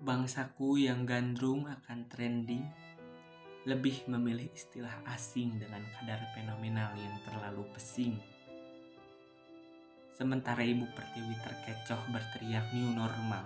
[0.00, 2.64] Bangsaku yang gandrung akan trending
[3.68, 8.16] lebih memilih istilah asing dengan kadar fenomenal yang terlalu pesing.
[10.16, 13.44] Sementara Ibu Pertiwi terkecoh berteriak new normal,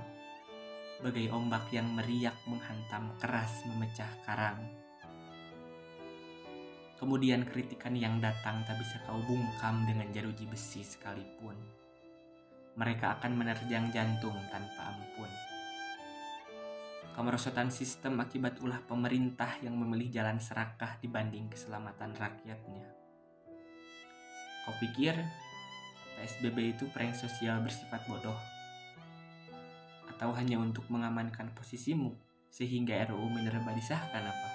[1.02, 4.62] bagai ombak yang meriak menghantam keras memecah karang.
[7.02, 11.58] Kemudian kritikan yang datang tak bisa kau bungkam dengan jeruji besi sekalipun.
[12.78, 15.33] Mereka akan menerjang jantung tanpa ampun.
[17.14, 22.90] Kemerosotan sistem akibat ulah pemerintah yang memilih jalan serakah dibanding keselamatan rakyatnya.
[24.66, 25.14] Kau pikir
[26.18, 28.34] PSBB itu prank sosial bersifat bodoh?
[30.10, 32.18] Atau hanya untuk mengamankan posisimu
[32.50, 34.50] sehingga RUU Minerba disahkan apa?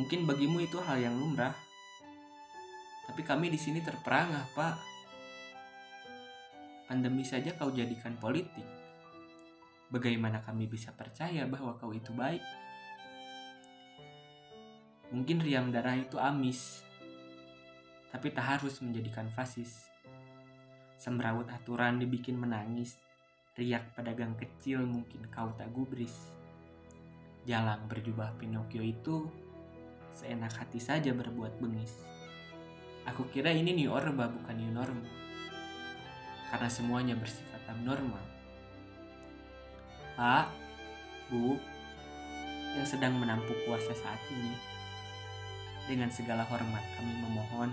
[0.00, 1.52] Mungkin bagimu itu hal yang lumrah.
[3.04, 4.76] Tapi kami di sini terperangah, Pak.
[6.88, 8.85] Pandemi saja kau jadikan politik
[9.90, 12.42] bagaimana kami bisa percaya bahwa kau itu baik?
[15.14, 16.82] Mungkin riam darah itu amis,
[18.10, 19.86] tapi tak harus menjadikan fasis.
[20.98, 22.98] Semrawut aturan dibikin menangis,
[23.54, 26.34] riak pedagang kecil mungkin kau tak gubris.
[27.46, 29.30] Jalang berjubah Pinocchio itu
[30.10, 32.02] seenak hati saja berbuat bengis.
[33.06, 35.06] Aku kira ini new orba bukan new normal.
[36.50, 38.35] Karena semuanya bersifat abnormal.
[40.16, 40.48] Pak,
[41.28, 41.60] Bu,
[42.72, 44.56] yang sedang menampuk kuasa saat ini.
[45.84, 47.68] Dengan segala hormat kami memohon,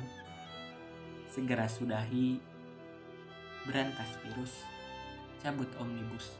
[1.31, 2.43] segera sudahi,
[3.63, 4.67] berantas virus,
[5.39, 6.35] cabut omnibus.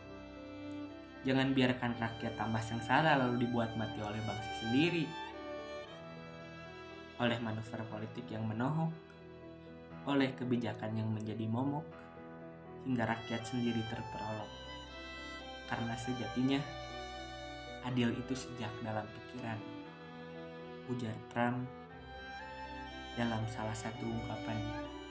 [1.24, 5.08] Jangan biarkan rakyat tambah sengsara lalu dibuat mati oleh bangsa sendiri.
[7.24, 8.92] Oleh manuver politik yang menohok,
[10.04, 11.88] oleh kebijakan yang menjadi momok,
[12.84, 14.73] hingga rakyat sendiri terperolok
[15.68, 16.60] karena sejatinya
[17.84, 19.60] adil itu sejak dalam pikiran.
[20.92, 21.64] Ujar Trump
[23.16, 25.03] dalam salah satu ungkapannya.